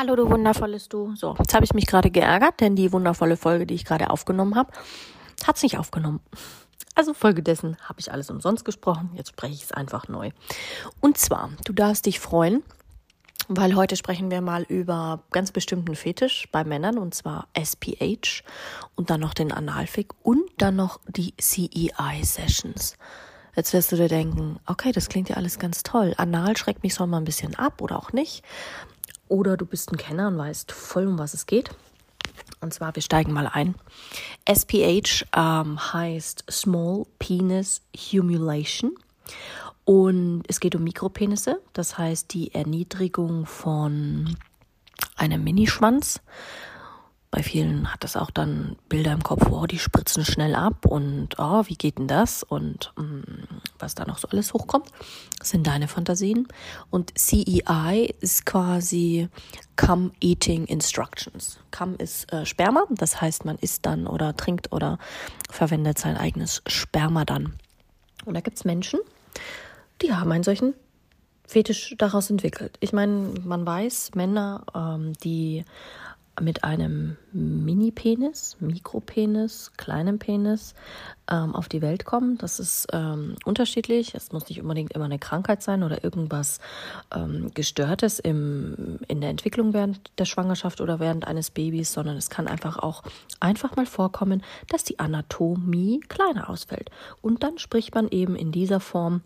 [0.00, 1.14] Hallo, du wundervolles Du.
[1.14, 4.54] So, jetzt habe ich mich gerade geärgert, denn die wundervolle Folge, die ich gerade aufgenommen
[4.54, 4.72] habe,
[5.46, 6.20] hat es nicht aufgenommen.
[6.94, 9.10] Also folgedessen habe ich alles umsonst gesprochen.
[9.12, 10.30] Jetzt spreche ich es einfach neu.
[11.02, 12.62] Und zwar, du darfst dich freuen,
[13.48, 18.42] weil heute sprechen wir mal über ganz bestimmten Fetisch bei Männern und zwar SPH
[18.94, 22.96] und dann noch den Analfik und dann noch die CEI Sessions.
[23.54, 26.14] Jetzt wirst du dir denken, okay, das klingt ja alles ganz toll.
[26.16, 28.42] Anal schreckt mich so mal ein bisschen ab oder auch nicht.
[29.30, 31.70] Oder du bist ein Kenner und weißt voll, um was es geht.
[32.60, 33.76] Und zwar, wir steigen mal ein.
[34.44, 38.92] SPH ähm, heißt Small Penis Humulation.
[39.84, 44.36] Und es geht um Mikropenisse, das heißt die Erniedrigung von
[45.14, 46.20] einem Minischwanz.
[47.32, 51.38] Bei vielen hat das auch dann Bilder im Kopf, oh, die spritzen schnell ab und
[51.38, 52.42] oh, wie geht denn das?
[52.42, 53.44] Und mm,
[53.78, 54.88] was da noch so alles hochkommt,
[55.40, 56.48] sind deine Fantasien.
[56.90, 59.28] Und CEI ist quasi
[59.76, 61.60] Come Eating Instructions.
[61.70, 64.98] Come ist äh, Sperma, das heißt, man isst dann oder trinkt oder
[65.48, 67.54] verwendet sein eigenes Sperma dann.
[68.24, 68.98] Und da gibt's Menschen,
[70.02, 70.74] die haben einen solchen
[71.46, 72.76] Fetisch daraus entwickelt.
[72.78, 75.64] Ich meine, man weiß, Männer, ähm, die
[76.40, 80.74] mit einem Mini-Penis, Mikropenis, kleinem Penis
[81.30, 82.38] ähm, auf die Welt kommen.
[82.38, 84.14] Das ist ähm, unterschiedlich.
[84.14, 86.58] Es muss nicht unbedingt immer eine Krankheit sein oder irgendwas
[87.14, 92.30] ähm, Gestörtes im, in der Entwicklung während der Schwangerschaft oder während eines Babys, sondern es
[92.30, 93.02] kann einfach auch
[93.38, 96.90] einfach mal vorkommen, dass die Anatomie kleiner ausfällt.
[97.22, 99.22] Und dann spricht man eben in dieser Form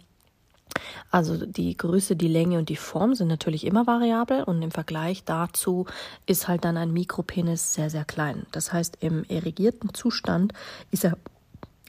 [1.10, 5.24] also die Größe, die Länge und die Form sind natürlich immer variabel und im Vergleich
[5.24, 5.86] dazu
[6.26, 8.46] ist halt dann ein Mikropenis sehr, sehr klein.
[8.52, 10.52] Das heißt, im erigierten Zustand
[10.90, 11.16] ist er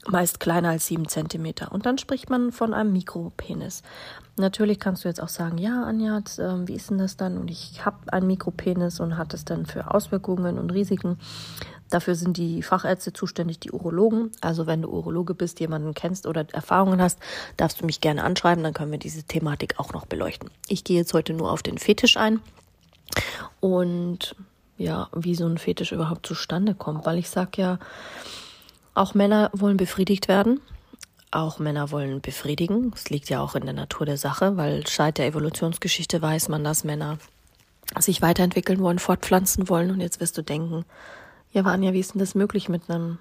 [0.10, 1.72] meist kleiner als sieben Zentimeter.
[1.72, 3.84] Und dann spricht man von einem Mikropenis.
[4.38, 7.38] Natürlich kannst du jetzt auch sagen, ja, Anja, äh, wie ist denn das dann?
[7.38, 11.18] Und ich habe einen Mikropenis und hat es dann für Auswirkungen und Risiken?
[11.90, 14.32] Dafür sind die Fachärzte zuständig, die Urologen.
[14.42, 17.20] Also wenn du Urologe bist, jemanden kennst oder Erfahrungen hast,
[17.58, 20.50] darfst du mich gerne anschreiben, dann können wir diese Thematik auch noch beleuchten.
[20.68, 22.42] Ich gehe jetzt heute nur auf den Fetisch ein
[23.60, 24.36] und
[24.78, 27.80] ja, wie so ein Fetisch überhaupt zustande kommt, weil ich sag ja,
[28.96, 30.62] auch Männer wollen befriedigt werden.
[31.30, 32.92] Auch Männer wollen befriedigen.
[32.96, 36.64] Es liegt ja auch in der Natur der Sache, weil seit der Evolutionsgeschichte weiß man,
[36.64, 37.18] dass Männer
[38.00, 39.92] sich weiterentwickeln wollen, fortpflanzen wollen.
[39.92, 40.86] Und jetzt wirst du denken,
[41.52, 43.20] ja, Vanja, wie ist denn das möglich mit einem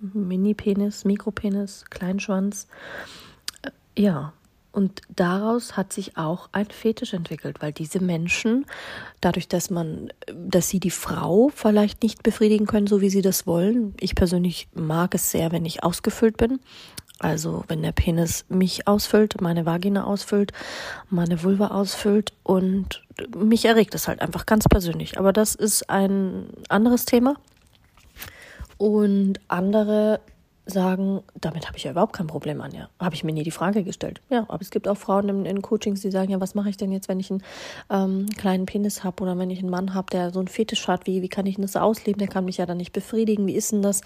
[0.00, 2.68] Mini-Penis, Mikropenis, Kleinschwanz?
[3.62, 4.32] Äh, ja,
[4.74, 8.66] und daraus hat sich auch ein Fetisch entwickelt, weil diese Menschen,
[9.20, 13.46] dadurch, dass man, dass sie die Frau vielleicht nicht befriedigen können, so wie sie das
[13.46, 13.94] wollen.
[14.00, 16.58] Ich persönlich mag es sehr, wenn ich ausgefüllt bin.
[17.20, 20.52] Also wenn der Penis mich ausfüllt, meine Vagina ausfüllt,
[21.08, 23.04] meine Vulva ausfüllt und
[23.36, 25.20] mich erregt es halt einfach ganz persönlich.
[25.20, 27.36] Aber das ist ein anderes Thema.
[28.76, 30.18] Und andere
[30.66, 32.88] sagen, damit habe ich ja überhaupt kein Problem, Anja.
[32.98, 34.20] Habe ich mir nie die Frage gestellt.
[34.30, 36.76] Ja, aber es gibt auch Frauen in, in Coachings, die sagen, ja, was mache ich
[36.76, 37.42] denn jetzt, wenn ich einen
[37.90, 41.06] ähm, kleinen Penis habe oder wenn ich einen Mann habe, der so einen Fetisch hat,
[41.06, 42.18] wie, wie kann ich denn das ausleben?
[42.18, 43.46] Der kann mich ja dann nicht befriedigen.
[43.46, 44.00] Wie ist denn das?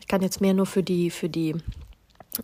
[0.00, 1.54] Ich kann jetzt mehr nur für die, für die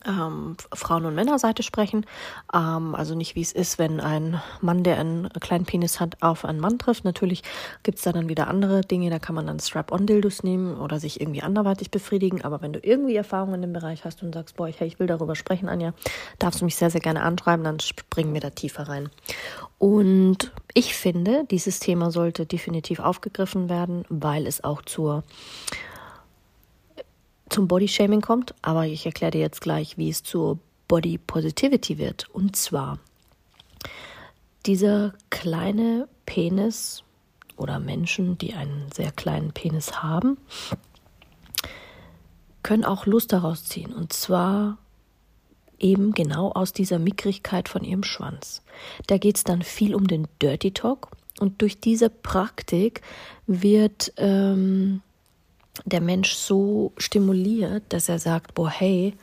[0.06, 2.06] ähm, Frauen- und Männerseite sprechen.
[2.52, 6.44] Ähm, also nicht, wie es ist, wenn ein Mann, der einen kleinen Penis hat, auf
[6.44, 7.04] einen Mann trifft.
[7.04, 7.42] Natürlich
[7.82, 9.10] gibt's da dann wieder andere Dinge.
[9.10, 12.42] Da kann man dann Strap-on-Dildos nehmen oder sich irgendwie anderweitig befriedigen.
[12.42, 14.98] Aber wenn du irgendwie Erfahrungen in dem Bereich hast und sagst, boah, ich, hey, ich
[14.98, 15.94] will darüber sprechen, Anja,
[16.38, 17.64] darfst du mich sehr, sehr gerne anschreiben.
[17.64, 19.10] Dann springen wir da tiefer rein.
[19.78, 25.22] Und ich finde, dieses Thema sollte definitiv aufgegriffen werden, weil es auch zur
[27.50, 32.28] zum Bodyshaming kommt, aber ich erkläre dir jetzt gleich, wie es zur Body Positivity wird.
[32.30, 32.98] Und zwar
[34.66, 37.02] dieser kleine Penis
[37.56, 40.38] oder Menschen, die einen sehr kleinen Penis haben,
[42.62, 43.92] können auch Lust daraus ziehen.
[43.92, 44.78] Und zwar
[45.78, 48.62] eben genau aus dieser Mickrigkeit von ihrem Schwanz.
[49.06, 51.10] Da geht es dann viel um den Dirty Talk.
[51.40, 53.02] Und durch diese Praktik
[53.46, 55.02] wird ähm,
[55.84, 59.14] der Mensch so stimuliert, dass er sagt, boah, hey,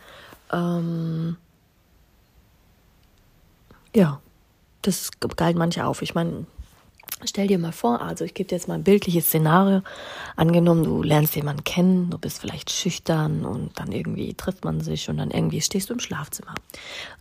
[0.51, 1.37] ähm,
[3.95, 4.21] ja,
[4.81, 6.01] das galt manche auf.
[6.01, 6.45] Ich meine,
[7.23, 9.81] Stell dir mal vor, also ich gebe dir jetzt mal ein bildliches Szenario.
[10.35, 15.09] Angenommen, du lernst jemanden kennen, du bist vielleicht schüchtern und dann irgendwie trifft man sich
[15.09, 16.53] und dann irgendwie stehst du im Schlafzimmer.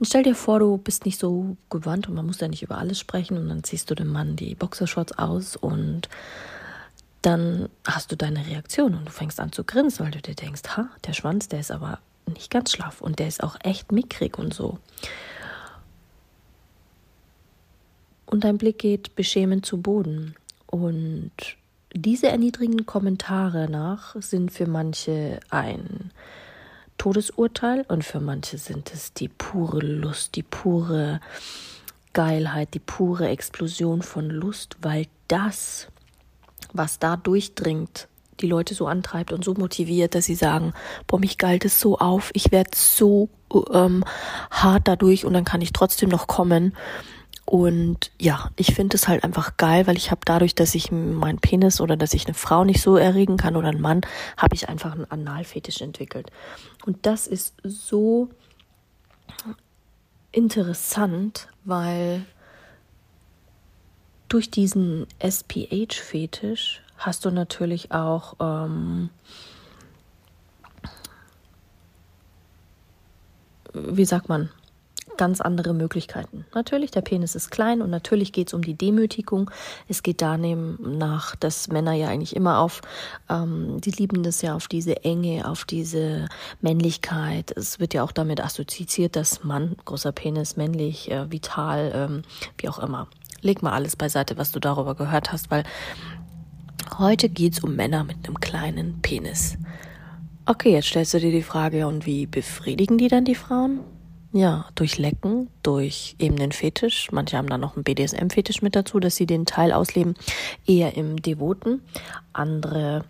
[0.01, 2.79] Und stell dir vor, du bist nicht so gewandt und man muss ja nicht über
[2.79, 6.09] alles sprechen und dann ziehst du dem Mann die Boxershorts aus und
[7.26, 10.62] dann hast du deine Reaktion und du fängst an zu grinsen, weil du dir denkst,
[10.76, 14.38] ha, der Schwanz, der ist aber nicht ganz schlaff und der ist auch echt mickrig
[14.38, 14.79] und so.
[18.35, 20.35] und dein Blick geht beschämend zu Boden.
[20.67, 21.31] Und
[21.94, 26.11] diese erniedrigenden Kommentare nach sind für manche ein
[26.99, 31.21] Todesurteil und für manche sind es die pure Lust, die pure
[32.12, 35.87] Geilheit, die pure Explosion von Lust, weil das,
[36.75, 38.09] was da durchdringt,
[38.41, 40.75] die Leute so antreibt und so motiviert, dass sie sagen,
[41.06, 43.31] boah, mich galt es so auf, ich werde so
[43.73, 44.05] ähm,
[44.50, 46.76] hart dadurch und dann kann ich trotzdem noch kommen.
[47.47, 51.38] Und ja, ich finde es halt einfach geil, weil ich habe dadurch, dass ich meinen
[51.38, 54.00] Penis oder dass ich eine Frau nicht so erregen kann oder einen Mann,
[54.37, 56.31] habe ich einfach einen Analfetisch entwickelt.
[56.87, 58.31] Und das ist so
[60.32, 62.25] interessant, weil
[64.29, 69.11] durch diesen SPH-Fetisch hast du natürlich auch ähm,
[73.75, 74.50] wie sagt man,
[75.17, 76.44] ganz andere Möglichkeiten.
[76.55, 79.50] Natürlich, der Penis ist klein und natürlich geht es um die Demütigung.
[79.87, 82.81] Es geht danach, dass Männer ja eigentlich immer auf,
[83.29, 86.29] ähm, die lieben das ja auf diese Enge, auf diese
[86.61, 87.53] Männlichkeit.
[87.56, 92.23] Es wird ja auch damit assoziiert, dass Mann, großer Penis, männlich, äh, vital, ähm,
[92.59, 93.06] wie auch immer.
[93.44, 95.64] Leg mal alles beiseite, was du darüber gehört hast, weil
[96.99, 99.58] heute geht es um Männer mit einem kleinen Penis.
[100.46, 103.81] Okay, jetzt stellst du dir die Frage, und wie befriedigen die dann die Frauen?
[104.32, 107.12] Ja, durch Lecken, durch eben den Fetisch.
[107.12, 110.14] Manche haben dann noch einen BDSM-Fetisch mit dazu, dass sie den Teil ausleben,
[110.67, 111.82] eher im Devoten.
[112.32, 113.05] Andere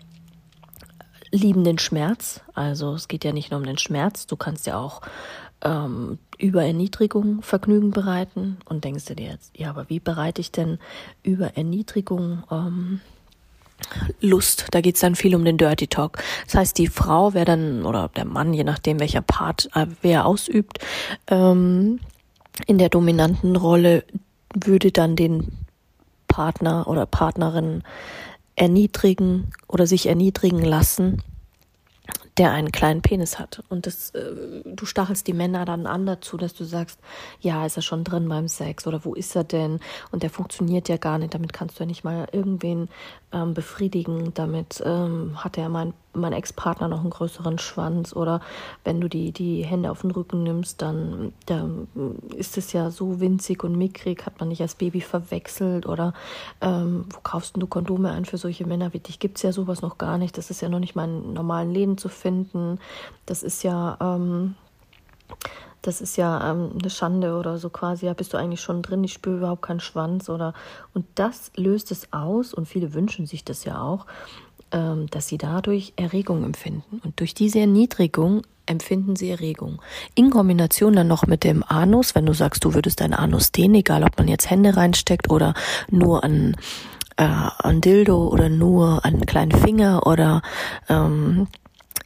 [1.30, 2.40] lieben den Schmerz.
[2.54, 5.00] Also es geht ja nicht nur um den Schmerz, du kannst ja auch
[5.64, 10.52] ähm, über Erniedrigung Vergnügen bereiten und denkst du dir jetzt, ja, aber wie bereite ich
[10.52, 10.78] denn
[11.22, 13.00] über Erniedrigung ähm,
[14.20, 14.66] Lust.
[14.70, 16.22] Da geht's dann viel um den Dirty Talk.
[16.46, 20.26] Das heißt, die Frau wäre dann, oder der Mann, je nachdem welcher Part äh, wer
[20.26, 20.78] ausübt,
[21.28, 22.00] ähm,
[22.66, 24.04] in der dominanten Rolle
[24.54, 25.52] würde dann den
[26.28, 27.82] Partner oder Partnerin
[28.56, 31.22] erniedrigen oder sich erniedrigen lassen
[32.38, 33.62] der einen kleinen Penis hat.
[33.68, 36.98] Und das, äh, du stachelst die Männer dann an dazu, dass du sagst,
[37.40, 39.80] ja, ist er schon drin beim Sex oder wo ist er denn?
[40.10, 42.88] Und der funktioniert ja gar nicht, damit kannst du ja nicht mal irgendwen
[43.32, 48.40] ähm, befriedigen, damit ähm, hat er mein mein Ex-Partner noch einen größeren Schwanz oder
[48.84, 51.88] wenn du die, die Hände auf den Rücken nimmst, dann, dann
[52.36, 56.14] ist es ja so winzig und mickrig, hat man nicht als Baby verwechselt oder
[56.60, 59.18] ähm, wo kaufst du Kondome ein für solche Männer wie dich?
[59.18, 60.38] Gibt es ja sowas noch gar nicht.
[60.38, 62.23] Das ist ja noch nicht mal in normalen Läden zu finden.
[63.26, 64.54] Das ist ja, ähm,
[65.82, 69.04] das ist ja ähm, eine Schande oder so quasi, ja, bist du eigentlich schon drin,
[69.04, 70.54] ich spüre überhaupt keinen Schwanz oder
[70.94, 74.06] und das löst es aus und viele wünschen sich das ja auch,
[74.72, 77.00] ähm, dass sie dadurch Erregung empfinden.
[77.04, 79.80] Und durch diese Erniedrigung empfinden sie Erregung.
[80.14, 83.74] In Kombination dann noch mit dem Anus, wenn du sagst, du würdest deinen Anus dehnen,
[83.74, 85.54] egal ob man jetzt Hände reinsteckt oder
[85.90, 86.56] nur an,
[87.16, 90.42] äh, an Dildo oder nur an einen kleinen Finger oder
[90.88, 91.46] ähm,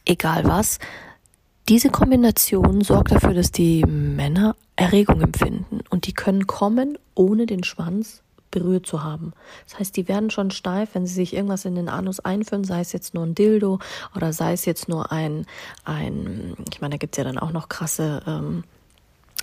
[0.09, 0.79] egal was.
[1.69, 7.63] Diese Kombination sorgt dafür, dass die Männer Erregung empfinden und die können kommen ohne den
[7.63, 9.33] Schwanz berührt zu haben.
[9.67, 12.79] Das heißt, die werden schon steif, wenn sie sich irgendwas in den Anus einführen, sei
[12.79, 13.77] es jetzt nur ein Dildo
[14.15, 15.45] oder sei es jetzt nur ein,
[15.83, 18.63] ein ich meine, da gibt's ja dann auch noch krasse ähm,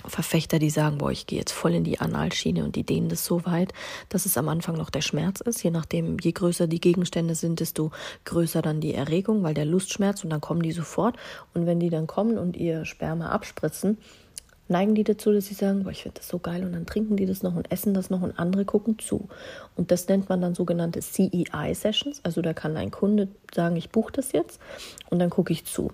[0.05, 3.25] Verfechter, die sagen, boah, ich gehe jetzt voll in die Analschiene und die dehnen das
[3.25, 3.73] so weit,
[4.09, 5.63] dass es am Anfang noch der Schmerz ist.
[5.63, 7.91] Je nachdem, je größer die Gegenstände sind, desto
[8.25, 11.17] größer dann die Erregung, weil der Lustschmerz und dann kommen die sofort.
[11.53, 13.97] Und wenn die dann kommen und ihr Sperma abspritzen,
[14.67, 17.15] neigen die dazu, dass sie sagen, boah, ich finde das so geil und dann trinken
[17.17, 19.27] die das noch und essen das noch und andere gucken zu.
[19.75, 22.21] Und das nennt man dann sogenannte CEI-Sessions.
[22.23, 24.59] Also da kann ein Kunde sagen, ich buche das jetzt
[25.09, 25.91] und dann gucke ich zu.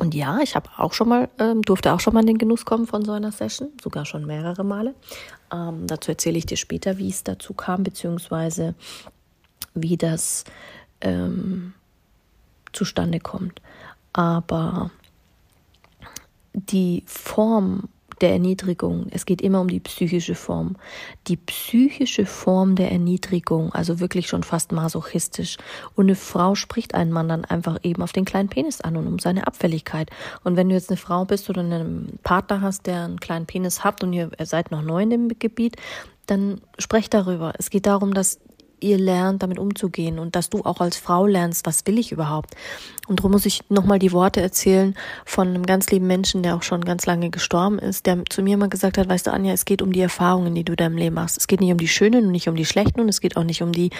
[0.00, 2.64] Und ja, ich habe auch schon mal, ähm, durfte auch schon mal in den Genuss
[2.64, 4.94] kommen von so einer Session, sogar schon mehrere Male.
[5.52, 8.74] Ähm, dazu erzähle ich dir später, wie es dazu kam, beziehungsweise
[9.74, 10.44] wie das
[11.02, 11.74] ähm,
[12.72, 13.60] zustande kommt.
[14.14, 14.90] Aber
[16.54, 19.06] die Form der Erniedrigung.
[19.10, 20.76] Es geht immer um die psychische Form.
[21.28, 25.56] Die psychische Form der Erniedrigung, also wirklich schon fast masochistisch.
[25.94, 29.06] Und eine Frau spricht einen Mann dann einfach eben auf den kleinen Penis an und
[29.06, 30.10] um seine Abfälligkeit.
[30.44, 33.84] Und wenn du jetzt eine Frau bist oder einen Partner hast, der einen kleinen Penis
[33.84, 35.76] hat und ihr seid noch neu in dem Gebiet,
[36.26, 37.54] dann sprecht darüber.
[37.58, 38.38] Es geht darum, dass
[38.80, 42.54] ihr lernt, damit umzugehen und dass du auch als Frau lernst, was will ich überhaupt.
[43.06, 44.94] Und darum muss ich nochmal die Worte erzählen
[45.24, 48.56] von einem ganz lieben Menschen, der auch schon ganz lange gestorben ist, der zu mir
[48.56, 50.96] mal gesagt hat, weißt du, Anja, es geht um die Erfahrungen, die du in deinem
[50.96, 51.38] Leben machst.
[51.38, 53.44] Es geht nicht um die schönen und nicht um die schlechten und es geht auch
[53.44, 53.90] nicht um die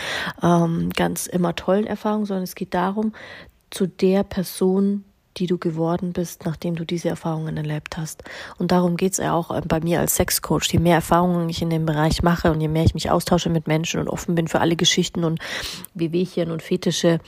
[0.43, 3.13] ähm, ganz immer tollen Erfahrungen, sondern es geht darum,
[3.71, 5.05] zu der Person
[5.37, 8.25] die du geworden bist, nachdem du diese Erfahrungen erlebt hast.
[8.59, 10.73] Und darum geht's ja auch äh, bei mir als Sexcoach.
[10.73, 13.67] Je mehr Erfahrungen ich in dem Bereich mache und je mehr ich mich austausche mit
[13.67, 15.41] Menschen und offen bin für alle Geschichten und
[15.95, 17.21] Wehwehchen und Fetische,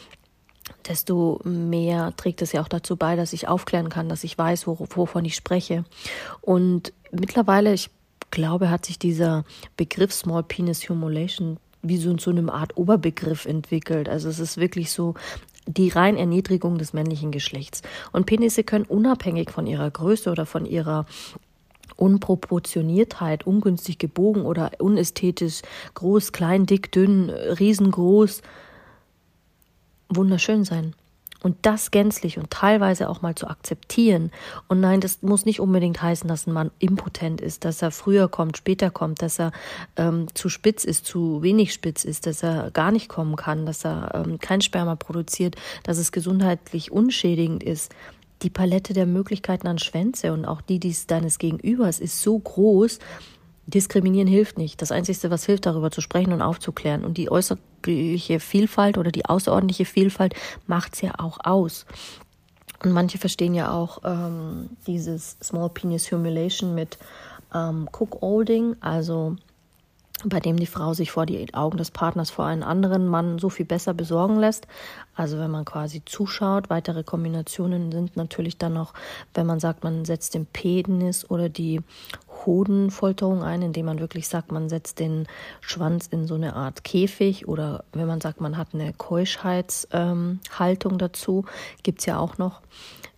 [0.86, 4.66] desto mehr trägt es ja auch dazu bei, dass ich aufklären kann, dass ich weiß,
[4.66, 5.84] wovon ich spreche.
[6.40, 7.90] Und mittlerweile, ich
[8.30, 9.44] glaube, hat sich dieser
[9.76, 14.08] Begriff Small Penis Humulation wie so, so eine Art Oberbegriff entwickelt.
[14.08, 15.14] Also es ist wirklich so
[15.66, 17.82] die rein Erniedrigung des männlichen Geschlechts.
[18.12, 21.06] Und Penisse können unabhängig von ihrer Größe oder von ihrer
[21.96, 25.62] Unproportioniertheit, ungünstig gebogen oder unästhetisch
[25.94, 28.42] groß, klein, dick, dünn, riesengroß,
[30.08, 30.94] wunderschön sein.
[31.42, 34.30] Und das gänzlich und teilweise auch mal zu akzeptieren.
[34.68, 38.28] Und nein, das muss nicht unbedingt heißen, dass ein Mann impotent ist, dass er früher
[38.28, 39.52] kommt, später kommt, dass er
[39.96, 43.84] ähm, zu spitz ist, zu wenig spitz ist, dass er gar nicht kommen kann, dass
[43.84, 47.92] er ähm, kein Sperma produziert, dass es gesundheitlich unschädigend ist.
[48.42, 52.98] Die Palette der Möglichkeiten an Schwänze und auch die dies deines Gegenübers ist so groß,
[53.66, 54.82] Diskriminieren hilft nicht.
[54.82, 57.04] Das Einzige, was hilft, darüber zu sprechen und aufzuklären.
[57.04, 57.30] Und die
[57.86, 60.34] äußerliche Vielfalt oder die außerordentliche Vielfalt
[60.66, 61.86] macht's ja auch aus.
[62.82, 66.98] Und manche verstehen ja auch ähm, dieses Small Penis Humiliation mit
[67.54, 69.36] ähm, Cook-Olding, also
[70.24, 73.48] bei dem die Frau sich vor die Augen des Partners vor einen anderen Mann so
[73.48, 74.66] viel besser besorgen lässt.
[75.14, 78.94] Also wenn man quasi zuschaut, weitere Kombinationen sind natürlich dann noch,
[79.34, 81.80] wenn man sagt, man setzt den Penis oder die
[82.44, 85.26] Hodenfolterung ein, indem man wirklich sagt, man setzt den
[85.60, 90.98] Schwanz in so eine Art Käfig oder wenn man sagt, man hat eine Keuschheitshaltung ähm,
[90.98, 91.44] dazu,
[91.82, 92.62] gibt's ja auch noch.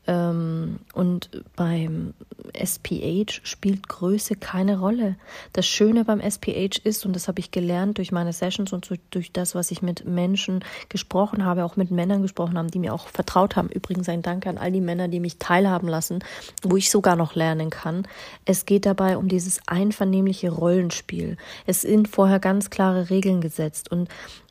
[0.06, 2.12] Ähm, und beim
[2.52, 5.16] SPH spielt Größe keine Rolle.
[5.52, 9.32] Das Schöne beim SPH ist, und das habe ich gelernt durch meine Sessions und durch
[9.32, 13.08] das, was ich mit Menschen gesprochen habe, auch mit Männern gesprochen haben, die mir auch
[13.08, 13.70] vertraut haben.
[13.70, 16.22] Übrigens ein Dank an all die Männer, die mich teilhaben lassen,
[16.62, 18.06] wo ich sogar noch lernen kann.
[18.44, 21.36] Es geht dabei um dieses einvernehmliche Rollenspiel.
[21.66, 24.08] Es sind vorher ganz klare Regeln gesetzt und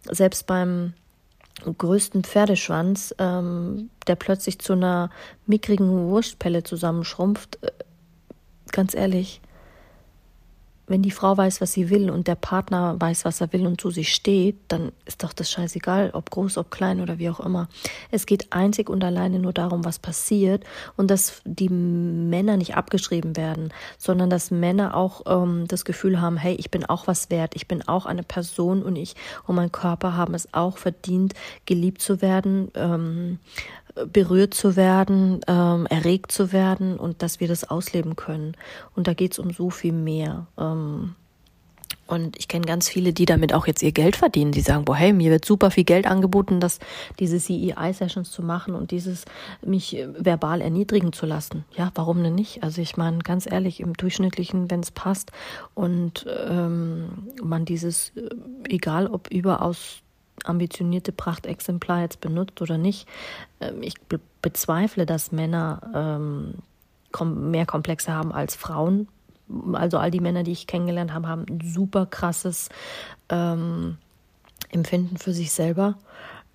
[0.10, 0.94] selbst beim
[1.78, 5.10] größten Pferdeschwanz, ähm, der plötzlich zu einer
[5.46, 7.72] mickrigen Wurstpelle zusammenschrumpft, äh,
[8.72, 9.40] ganz ehrlich,
[10.94, 13.82] wenn die Frau weiß, was sie will und der Partner weiß, was er will und
[13.82, 17.40] zu sich steht, dann ist doch das scheißegal, ob groß, ob klein oder wie auch
[17.40, 17.68] immer.
[18.12, 20.64] Es geht einzig und alleine nur darum, was passiert
[20.96, 26.38] und dass die Männer nicht abgeschrieben werden, sondern dass Männer auch ähm, das Gefühl haben,
[26.38, 29.16] hey, ich bin auch was wert, ich bin auch eine Person und ich
[29.48, 31.34] und mein Körper haben es auch verdient,
[31.66, 33.40] geliebt zu werden, ähm,
[34.12, 38.56] berührt zu werden, ähm, erregt zu werden und dass wir das ausleben können.
[38.96, 40.48] Und da geht's um so viel mehr.
[40.58, 41.16] Ähm,
[42.06, 44.52] und ich kenne ganz viele, die damit auch jetzt ihr Geld verdienen.
[44.52, 46.80] Die sagen, boah, hey, mir wird super viel Geld angeboten, das,
[47.20, 49.26] diese CEI-Sessions zu machen und dieses
[49.66, 51.64] mich äh, verbal erniedrigen zu lassen.
[51.78, 52.62] Ja, warum denn nicht?
[52.62, 55.32] Also ich meine, ganz ehrlich, im Durchschnittlichen, wenn es passt
[55.74, 58.30] und ähm, man dieses, äh,
[58.68, 60.03] egal ob überaus
[60.44, 63.08] ambitionierte Prachtexemplar jetzt benutzt oder nicht.
[63.60, 63.96] Ähm, ich
[64.42, 66.56] bezweifle, dass Männer ähm,
[67.52, 69.08] mehr Komplexe haben als Frauen.
[69.74, 72.70] Also all die Männer, die ich kennengelernt habe, haben ein super krasses
[73.30, 73.98] ähm,
[74.70, 75.96] Empfinden für sich selber.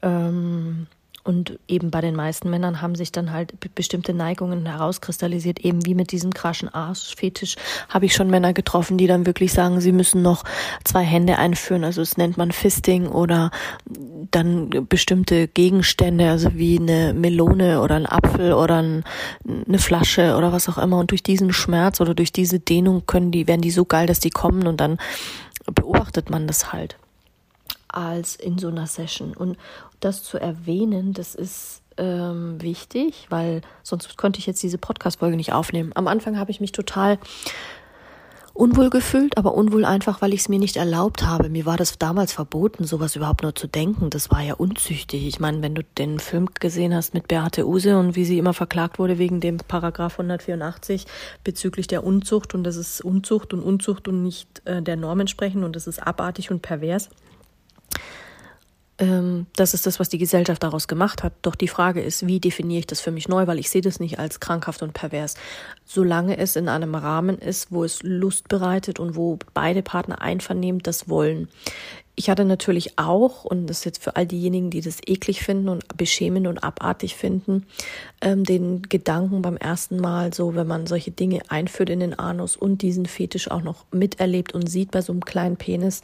[0.02, 0.86] Ähm,
[1.28, 5.94] und eben bei den meisten Männern haben sich dann halt bestimmte Neigungen herauskristallisiert, eben wie
[5.94, 7.56] mit diesem kraschen Arschfetisch
[7.90, 10.42] habe ich schon Männer getroffen, die dann wirklich sagen, sie müssen noch
[10.84, 13.50] zwei Hände einführen, also es nennt man Fisting oder
[14.30, 19.04] dann bestimmte Gegenstände, also wie eine Melone oder ein Apfel oder ein,
[19.66, 20.98] eine Flasche oder was auch immer.
[20.98, 24.18] Und durch diesen Schmerz oder durch diese Dehnung können die, werden die so geil, dass
[24.18, 24.96] die kommen und dann
[25.66, 26.96] beobachtet man das halt
[27.98, 29.34] als in so einer Session.
[29.36, 29.58] Und
[30.00, 35.52] das zu erwähnen, das ist ähm, wichtig, weil sonst könnte ich jetzt diese Podcast-Folge nicht
[35.52, 35.90] aufnehmen.
[35.94, 37.18] Am Anfang habe ich mich total
[38.54, 41.48] unwohl gefühlt, aber unwohl einfach, weil ich es mir nicht erlaubt habe.
[41.48, 44.10] Mir war das damals verboten, sowas überhaupt nur zu denken.
[44.10, 45.26] Das war ja unzüchtig.
[45.26, 48.54] Ich meine, wenn du den Film gesehen hast mit Beate Use und wie sie immer
[48.54, 51.06] verklagt wurde wegen dem Paragraph 184
[51.44, 55.62] bezüglich der Unzucht und das ist Unzucht und Unzucht und nicht äh, der Norm entsprechen
[55.62, 57.10] und das ist abartig und pervers
[59.54, 61.32] das ist das, was die Gesellschaft daraus gemacht hat.
[61.42, 64.00] Doch die Frage ist, wie definiere ich das für mich neu, weil ich sehe das
[64.00, 65.34] nicht als krankhaft und pervers.
[65.84, 70.88] Solange es in einem Rahmen ist, wo es Lust bereitet und wo beide Partner einvernehmend
[70.88, 71.48] das wollen.
[72.16, 75.68] Ich hatte natürlich auch, und das ist jetzt für all diejenigen, die das eklig finden
[75.68, 77.66] und beschämend und abartig finden,
[78.20, 82.56] ähm, den Gedanken beim ersten Mal, so wenn man solche Dinge einführt in den Anus
[82.56, 86.02] und diesen Fetisch auch noch miterlebt und sieht bei so einem kleinen Penis,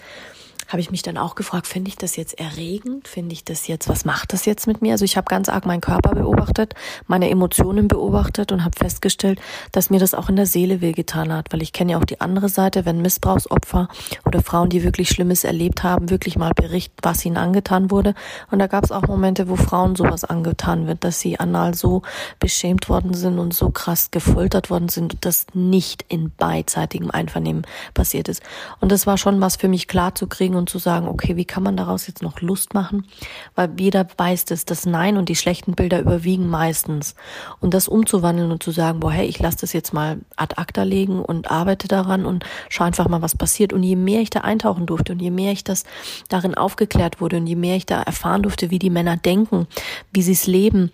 [0.69, 3.09] habe ich mich dann auch gefragt, finde ich das jetzt erregend?
[3.09, 4.93] Finde ich das jetzt, was macht das jetzt mit mir?
[4.93, 6.75] Also ich habe ganz arg meinen Körper beobachtet,
[7.07, 9.41] meine Emotionen beobachtet und habe festgestellt,
[9.73, 12.21] dass mir das auch in der Seele wehgetan hat, weil ich kenne ja auch die
[12.21, 13.89] andere Seite, wenn Missbrauchsopfer
[14.25, 18.15] oder Frauen, die wirklich Schlimmes erlebt haben, wirklich mal berichten, was ihnen angetan wurde.
[18.51, 22.03] Und da gab es auch Momente, wo Frauen sowas angetan wird, dass sie anal so
[22.41, 28.29] beschämt worden sind und so krass gefoltert worden sind, dass nicht in beidseitigem Einvernehmen passiert
[28.29, 28.43] ist.
[28.81, 31.37] Und das war schon was für mich klar zu kriegen, überlegen und zu sagen, okay,
[31.37, 33.07] wie kann man daraus jetzt noch Lust machen?
[33.55, 37.15] Weil jeder weiß das, das Nein und die schlechten Bilder überwiegen meistens.
[37.61, 40.85] Und das umzuwandeln und zu sagen, boah, hey, ich lasse das jetzt mal ad acta
[40.85, 43.73] legen und arbeite daran und schau einfach mal, was passiert.
[43.73, 45.85] Und je mehr ich da eintauchen durfte und je mehr ich das
[46.29, 49.67] darin aufgeklärt wurde und je mehr ich da erfahren durfte, wie die Männer denken,
[50.13, 50.91] wie sie es leben,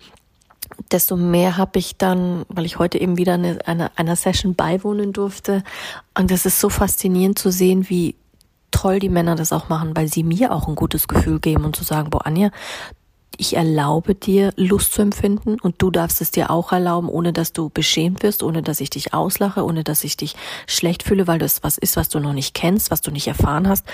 [0.91, 5.11] desto mehr habe ich dann, weil ich heute eben wieder eine, eine, einer Session beiwohnen
[5.11, 5.63] durfte.
[6.17, 8.15] Und das ist so faszinierend zu sehen, wie
[8.71, 11.75] toll die Männer das auch machen, weil sie mir auch ein gutes Gefühl geben und
[11.75, 12.49] zu sagen, boah, Anja,
[13.41, 17.53] ich erlaube dir, Lust zu empfinden und du darfst es dir auch erlauben, ohne dass
[17.53, 20.35] du beschämt wirst, ohne dass ich dich auslache, ohne dass ich dich
[20.67, 23.67] schlecht fühle, weil das was ist, was du noch nicht kennst, was du nicht erfahren
[23.67, 23.87] hast.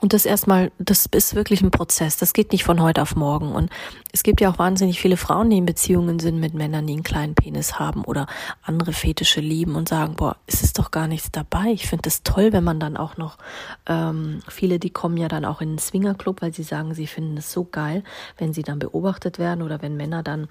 [0.00, 2.16] Und das erstmal, das ist wirklich ein Prozess.
[2.16, 3.52] Das geht nicht von heute auf morgen.
[3.52, 3.70] Und
[4.10, 7.04] es gibt ja auch wahnsinnig viele Frauen, die in Beziehungen sind mit Männern, die einen
[7.04, 8.26] kleinen Penis haben oder
[8.62, 11.70] andere Fetische lieben und sagen, boah, es ist doch gar nichts dabei.
[11.70, 13.38] Ich finde es toll, wenn man dann auch noch,
[13.86, 17.36] ähm, viele, die kommen ja dann auch in den Swingerclub, weil sie sagen, sie finden
[17.36, 18.02] es so geil,
[18.38, 20.48] wenn sie dann beobachtet werden oder wenn Männer dann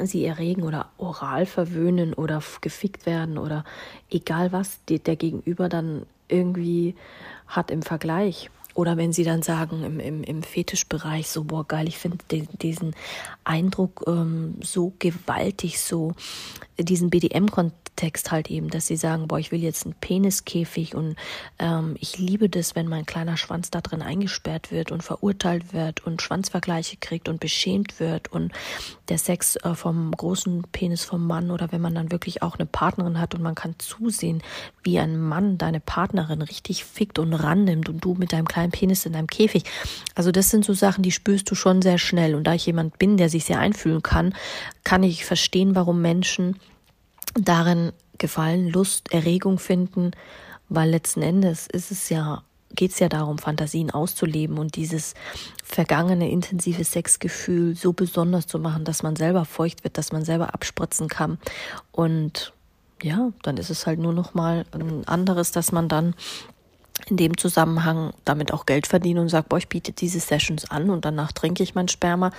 [0.00, 3.64] sie erregen oder oral verwöhnen oder gefickt werden oder
[4.10, 6.94] egal was die, der Gegenüber dann irgendwie
[7.46, 8.50] hat im Vergleich.
[8.74, 12.18] Oder wenn sie dann sagen im, im, im Fetischbereich so, boah, geil, ich finde
[12.62, 12.94] diesen
[13.42, 16.12] Eindruck ähm, so gewaltig, so
[16.78, 21.16] diesen BDM-Kontext Text halt eben, dass sie sagen, boah, ich will jetzt einen Peniskäfig und
[21.58, 26.06] ähm, ich liebe das, wenn mein kleiner Schwanz da drin eingesperrt wird und verurteilt wird
[26.06, 28.52] und Schwanzvergleiche kriegt und beschämt wird und
[29.08, 32.66] der Sex äh, vom großen Penis vom Mann oder wenn man dann wirklich auch eine
[32.66, 34.44] Partnerin hat und man kann zusehen,
[34.84, 39.06] wie ein Mann deine Partnerin richtig fickt und rannimmt und du mit deinem kleinen Penis
[39.06, 39.64] in deinem Käfig.
[40.14, 42.96] Also das sind so Sachen, die spürst du schon sehr schnell und da ich jemand
[43.00, 44.36] bin, der sich sehr einfühlen kann,
[44.84, 46.54] kann ich verstehen, warum Menschen
[47.34, 50.10] darin Gefallen, Lust, Erregung finden,
[50.68, 52.42] weil letzten Endes ist es ja
[52.74, 55.14] geht es ja darum, Fantasien auszuleben und dieses
[55.64, 60.54] vergangene intensive Sexgefühl so besonders zu machen, dass man selber feucht wird, dass man selber
[60.54, 61.38] abspritzen kann.
[61.92, 62.52] Und
[63.02, 66.14] ja, dann ist es halt nur noch mal ein anderes, dass man dann
[67.06, 70.90] in dem Zusammenhang damit auch Geld verdient und sagt, boah, ich biete diese Sessions an
[70.90, 72.32] und danach trinke ich mein Sperma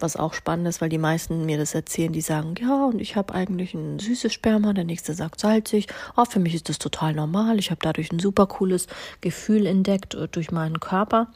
[0.00, 3.16] was auch spannend ist, weil die meisten mir das erzählen, die sagen, ja, und ich
[3.16, 5.86] habe eigentlich ein süßes Sperma, der nächste sagt salzig.
[6.16, 7.58] Oh, für mich ist das total normal.
[7.58, 8.86] Ich habe dadurch ein super cooles
[9.20, 11.28] Gefühl entdeckt äh, durch meinen Körper.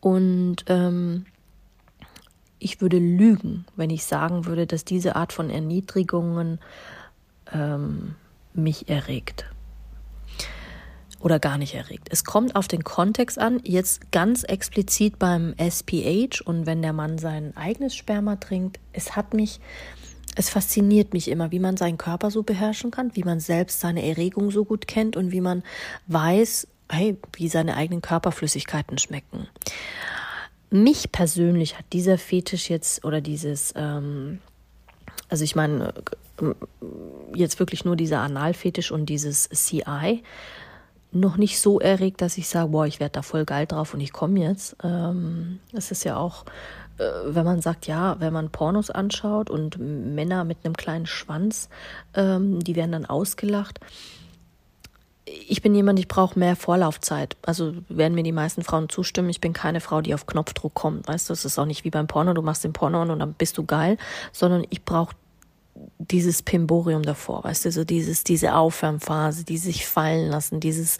[0.00, 1.26] Und ähm,
[2.58, 6.58] ich würde lügen, wenn ich sagen würde, dass diese Art von Erniedrigungen
[7.52, 8.14] ähm,
[8.54, 9.46] mich erregt
[11.24, 12.08] oder gar nicht erregt.
[12.10, 17.16] Es kommt auf den Kontext an, jetzt ganz explizit beim SPH und wenn der Mann
[17.16, 19.58] sein eigenes Sperma trinkt, es hat mich,
[20.36, 24.06] es fasziniert mich immer, wie man seinen Körper so beherrschen kann, wie man selbst seine
[24.06, 25.62] Erregung so gut kennt und wie man
[26.08, 29.48] weiß, hey, wie seine eigenen Körperflüssigkeiten schmecken.
[30.68, 34.40] Mich persönlich hat dieser Fetisch jetzt oder dieses, ähm,
[35.30, 35.94] also ich meine,
[36.42, 36.52] äh,
[37.34, 40.22] jetzt wirklich nur dieser Analfetisch und dieses CI,
[41.14, 44.00] noch nicht so erregt, dass ich sage, boah, ich werde da voll geil drauf und
[44.00, 44.76] ich komme jetzt.
[44.82, 46.44] Ähm, es ist ja auch,
[46.98, 51.68] äh, wenn man sagt, ja, wenn man Pornos anschaut und Männer mit einem kleinen Schwanz,
[52.14, 53.80] ähm, die werden dann ausgelacht.
[55.26, 57.36] Ich bin jemand, ich brauche mehr Vorlaufzeit.
[57.42, 59.30] Also werden mir die meisten Frauen zustimmen.
[59.30, 61.08] Ich bin keine Frau, die auf Knopfdruck kommt.
[61.08, 62.34] Weißt du, es ist auch nicht wie beim Porno.
[62.34, 63.96] Du machst den Porno an und dann bist du geil,
[64.32, 65.14] sondern ich brauche
[65.98, 70.98] dieses Pimborium davor, weißt du, so dieses, diese Aufwärmphase, die sich fallen lassen, dieses,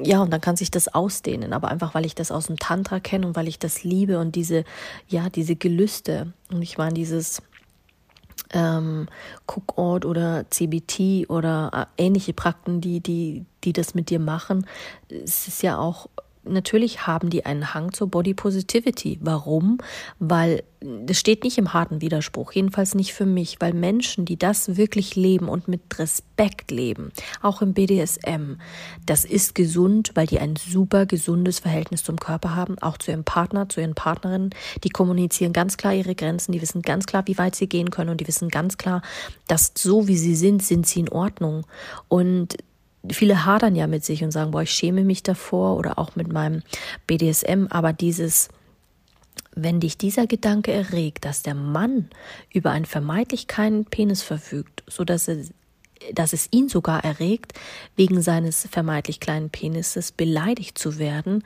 [0.00, 3.00] ja, und dann kann sich das ausdehnen, aber einfach, weil ich das aus dem Tantra
[3.00, 4.64] kenne und weil ich das liebe und diese,
[5.08, 6.32] ja, diese Gelüste.
[6.50, 7.42] Und ich meine, dieses,
[8.52, 9.08] ähm,
[9.46, 14.66] Cookort oder CBT oder äh, ähnliche Praktiken, die, die, die das mit dir machen.
[15.08, 16.08] Es ist ja auch
[16.48, 19.18] natürlich haben die einen Hang zur Body Positivity.
[19.20, 19.78] Warum?
[20.18, 24.76] Weil das steht nicht im harten Widerspruch, jedenfalls nicht für mich, weil Menschen, die das
[24.76, 28.58] wirklich leben und mit Respekt leben, auch im BDSM,
[29.04, 33.24] das ist gesund, weil die ein super gesundes Verhältnis zum Körper haben, auch zu ihrem
[33.24, 34.50] Partner, zu ihren Partnerinnen.
[34.84, 38.10] Die kommunizieren ganz klar ihre Grenzen, die wissen ganz klar, wie weit sie gehen können
[38.10, 39.02] und die wissen ganz klar,
[39.48, 41.66] dass so wie sie sind, sind sie in Ordnung.
[42.08, 42.56] Und
[43.12, 46.32] viele hadern ja mit sich und sagen, boah, ich schäme mich davor oder auch mit
[46.32, 46.62] meinem
[47.06, 48.48] BDSM, aber dieses,
[49.54, 52.10] wenn dich dieser Gedanke erregt, dass der Mann
[52.52, 55.38] über einen vermeintlich keinen Penis verfügt, so dass er
[56.12, 57.54] dass es ihn sogar erregt,
[57.96, 61.42] wegen seines vermeintlich kleinen Penises beleidigt zu werden,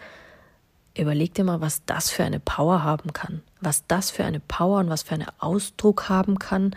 [0.97, 3.43] überleg dir mal, was das für eine Power haben kann.
[3.61, 6.75] Was das für eine Power und was für einen Ausdruck haben kann,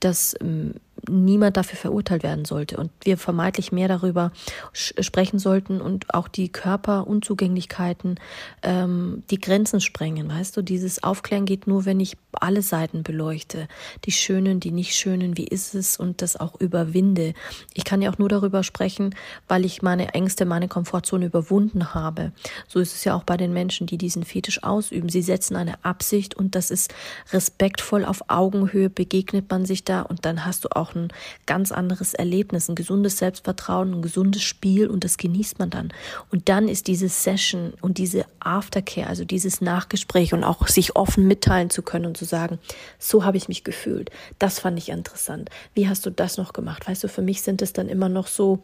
[0.00, 0.74] dass ähm,
[1.08, 4.32] niemand dafür verurteilt werden sollte und wir vermeintlich mehr darüber
[4.72, 8.18] sprechen sollten und auch die Körperunzugänglichkeiten,
[8.62, 10.28] ähm, die Grenzen sprengen.
[10.28, 13.68] Weißt du, dieses Aufklären geht nur, wenn ich alle Seiten beleuchte,
[14.04, 17.34] die schönen, die nicht schönen, wie ist es und das auch überwinde.
[17.74, 19.14] Ich kann ja auch nur darüber sprechen,
[19.48, 22.32] weil ich meine Ängste, meine Komfortzone überwunden habe.
[22.68, 25.08] So ist es ja auch bei den Menschen, die diesen Fetisch ausüben.
[25.08, 26.92] Sie setzen eine Absicht und das ist
[27.32, 31.08] respektvoll auf Augenhöhe begegnet man sich da und dann hast du auch ein
[31.46, 35.92] ganz anderes Erlebnis, ein gesundes Selbstvertrauen, ein gesundes Spiel und das genießt man dann.
[36.30, 41.28] Und dann ist diese Session und diese Aftercare, also dieses Nachgespräch und auch sich offen
[41.28, 42.58] mitteilen zu können und zu sagen,
[42.98, 44.10] so habe ich mich gefühlt.
[44.38, 45.50] Das fand ich interessant.
[45.74, 46.88] Wie hast du das noch gemacht?
[46.88, 48.62] Weißt du, für mich sind es dann immer noch so,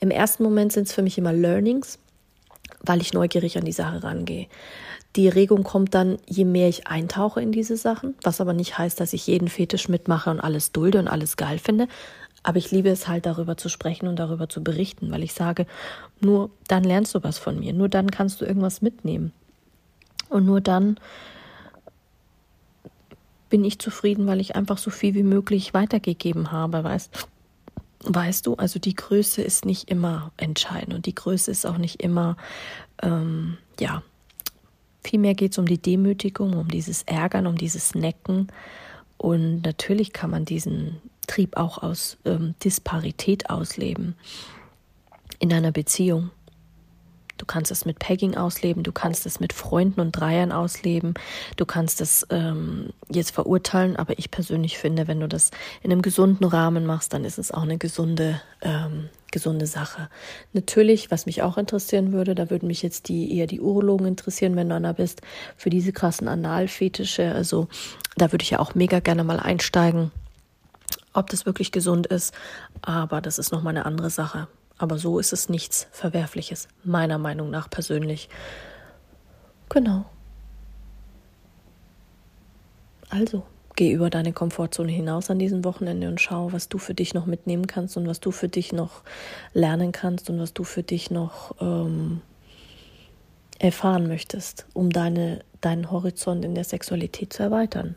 [0.00, 1.98] im ersten Moment sind es für mich immer Learnings,
[2.82, 4.46] weil ich neugierig an die Sache rangehe.
[5.18, 9.00] Die Regung kommt dann, je mehr ich eintauche in diese Sachen, was aber nicht heißt,
[9.00, 11.88] dass ich jeden Fetisch mitmache und alles dulde und alles geil finde.
[12.44, 15.66] Aber ich liebe es halt, darüber zu sprechen und darüber zu berichten, weil ich sage,
[16.20, 19.32] nur dann lernst du was von mir, nur dann kannst du irgendwas mitnehmen.
[20.28, 21.00] Und nur dann
[23.50, 27.26] bin ich zufrieden, weil ich einfach so viel wie möglich weitergegeben habe, weißt
[28.04, 32.00] Weißt du, also die Größe ist nicht immer entscheidend und die Größe ist auch nicht
[32.00, 32.36] immer,
[33.02, 34.04] ähm, ja,
[35.04, 38.48] Vielmehr geht es um die Demütigung, um dieses Ärgern, um dieses Necken.
[39.16, 44.14] Und natürlich kann man diesen Trieb auch aus ähm, Disparität ausleben
[45.38, 46.30] in einer Beziehung.
[47.36, 51.14] Du kannst es mit Pegging ausleben, du kannst es mit Freunden und Dreiern ausleben,
[51.56, 56.02] du kannst es ähm, jetzt verurteilen, aber ich persönlich finde, wenn du das in einem
[56.02, 60.08] gesunden Rahmen machst, dann ist es auch eine gesunde, ähm, gesunde Sache.
[60.52, 64.56] Natürlich, was mich auch interessieren würde, da würden mich jetzt die eher die Urologen interessieren,
[64.56, 65.22] wenn du einer bist,
[65.56, 67.32] für diese krassen Analfetische.
[67.32, 67.68] Also
[68.16, 70.10] da würde ich ja auch mega gerne mal einsteigen,
[71.12, 72.34] ob das wirklich gesund ist.
[72.82, 74.48] Aber das ist nochmal eine andere Sache.
[74.78, 78.28] Aber so ist es nichts Verwerfliches, meiner Meinung nach persönlich.
[79.68, 80.06] Genau.
[83.10, 83.44] Also,
[83.78, 87.26] geh über deine Komfortzone hinaus an diesem Wochenende und schau, was du für dich noch
[87.26, 89.02] mitnehmen kannst und was du für dich noch
[89.54, 92.20] lernen kannst und was du für dich noch ähm,
[93.60, 97.94] erfahren möchtest, um deine, deinen Horizont in der Sexualität zu erweitern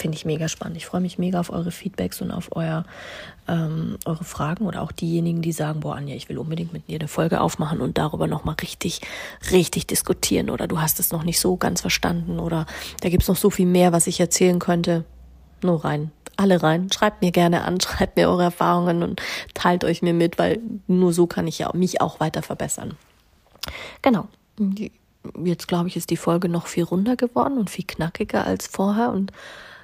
[0.00, 0.76] finde ich mega spannend.
[0.76, 2.84] Ich freue mich mega auf eure Feedbacks und auf euer,
[3.48, 6.98] ähm, eure Fragen oder auch diejenigen, die sagen, boah, Anja, ich will unbedingt mit dir
[6.98, 9.00] eine Folge aufmachen und darüber nochmal richtig,
[9.50, 12.66] richtig diskutieren oder du hast es noch nicht so ganz verstanden oder
[13.00, 15.04] da gibt es noch so viel mehr, was ich erzählen könnte.
[15.62, 16.12] Nur rein.
[16.36, 16.90] Alle rein.
[16.92, 19.20] Schreibt mir gerne an, schreibt mir eure Erfahrungen und
[19.54, 22.96] teilt euch mir mit, weil nur so kann ich ja mich auch weiter verbessern.
[24.02, 24.28] Genau.
[25.44, 29.10] Jetzt glaube ich, ist die Folge noch viel runder geworden und viel knackiger als vorher
[29.10, 29.32] und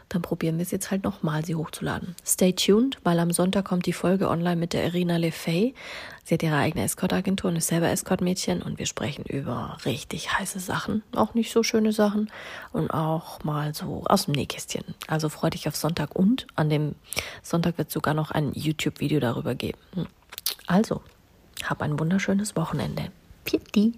[0.08, 2.14] dann probieren wir es jetzt halt nochmal, sie hochzuladen.
[2.24, 5.74] Stay tuned, weil am Sonntag kommt die Folge online mit der Irina Lefay.
[6.24, 10.58] Sie hat ihre eigene Escort-Agentur und ist selber Escort-Mädchen und wir sprechen über richtig heiße
[10.60, 12.30] Sachen, auch nicht so schöne Sachen
[12.72, 14.84] und auch mal so aus dem Nähkästchen.
[15.06, 16.94] Also freu dich auf Sonntag und an dem
[17.42, 19.78] Sonntag wird sogar noch ein YouTube-Video darüber geben.
[20.66, 21.02] Also,
[21.62, 23.10] hab ein wunderschönes Wochenende.
[23.44, 23.92] Pitti.